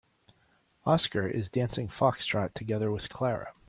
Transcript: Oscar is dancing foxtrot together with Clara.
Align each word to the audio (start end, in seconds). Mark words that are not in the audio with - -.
Oscar 0.83 1.27
is 1.27 1.51
dancing 1.51 1.87
foxtrot 1.87 2.55
together 2.55 2.89
with 2.89 3.07
Clara. 3.09 3.53